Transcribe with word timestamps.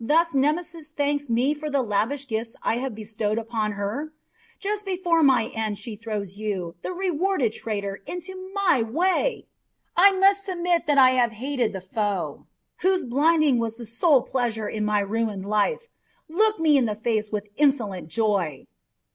Thus 0.00 0.32
Nemesis 0.32 0.88
thanks 0.88 1.28
me 1.28 1.52
for 1.52 1.68
the 1.68 1.82
lavish 1.82 2.26
gifts 2.26 2.56
I 2.62 2.78
have 2.78 2.94
bestowed 2.94 3.36
upon 3.36 3.72
her? 3.72 4.14
Just 4.58 4.86
before 4.86 5.22
my 5.22 5.48
end 5.54 5.76
she 5.76 5.94
throws 5.94 6.38
you, 6.38 6.74
the 6.80 6.94
rewarded 6.94 7.52
traitor, 7.52 8.00
into 8.06 8.50
my 8.54 8.80
way! 8.82 9.44
I 9.94 10.12
must 10.12 10.42
submit 10.42 10.86
to 10.86 10.94
have 10.94 11.30
the 11.32 11.36
hated 11.36 11.76
foe, 11.82 12.46
whose 12.78 13.04
blinding 13.04 13.58
was 13.58 13.76
the 13.76 13.84
sole 13.84 14.22
pleasure 14.22 14.70
in 14.70 14.86
my 14.86 15.00
ruined 15.00 15.44
life, 15.44 15.88
look 16.30 16.58
me 16.58 16.78
in 16.78 16.86
the 16.86 16.94
face 16.94 17.30
with 17.30 17.48
insolent 17.56 18.08
joy." 18.08 18.64